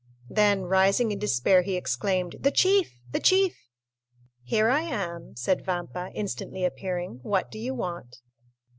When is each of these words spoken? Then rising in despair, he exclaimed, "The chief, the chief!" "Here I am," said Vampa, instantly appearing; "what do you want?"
Then 0.31 0.63
rising 0.63 1.11
in 1.11 1.19
despair, 1.19 1.61
he 1.61 1.75
exclaimed, 1.75 2.37
"The 2.39 2.49
chief, 2.49 2.97
the 3.11 3.19
chief!" 3.19 3.55
"Here 4.41 4.67
I 4.67 4.81
am," 4.81 5.35
said 5.35 5.63
Vampa, 5.63 6.09
instantly 6.15 6.65
appearing; 6.65 7.19
"what 7.21 7.51
do 7.51 7.59
you 7.59 7.75
want?" 7.75 8.15